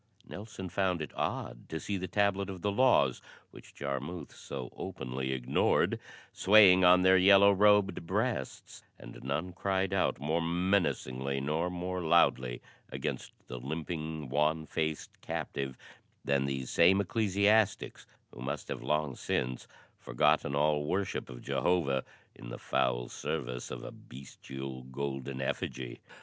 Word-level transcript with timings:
Nelson 0.27 0.67
found 0.67 0.99
it 1.03 1.11
odd 1.13 1.69
to 1.69 1.79
see 1.79 1.95
the 1.95 2.07
Tablet 2.07 2.49
of 2.49 2.63
the 2.63 2.71
Laws, 2.71 3.21
which 3.51 3.75
Jarmuth 3.75 4.33
so 4.33 4.73
openly 4.75 5.31
ignored, 5.31 5.99
swaying 6.33 6.83
on 6.83 7.03
their 7.03 7.17
yellow 7.19 7.51
robed 7.51 8.07
breasts; 8.07 8.81
and 8.97 9.19
none 9.21 9.53
cried 9.53 9.93
out 9.93 10.19
more 10.19 10.41
menacingly 10.41 11.39
nor 11.39 11.69
more 11.69 12.01
loudly 12.01 12.63
against 12.91 13.31
the 13.45 13.59
limping, 13.59 14.27
wan 14.27 14.65
faced 14.65 15.21
captive, 15.21 15.77
than 16.25 16.45
these 16.45 16.71
same 16.71 16.99
ecclesiastics, 16.99 18.07
who 18.33 18.41
must 18.41 18.69
have 18.69 18.81
long 18.81 19.15
since 19.15 19.67
forgotten 19.99 20.55
all 20.55 20.83
worship 20.83 21.29
of 21.29 21.43
Jehovah 21.43 22.03
in 22.33 22.49
the 22.49 22.57
foul 22.57 23.07
service 23.07 23.69
of 23.69 23.83
a 23.83 23.91
bestial 23.91 24.81
golden 24.81 25.39
effigy. 25.43 26.01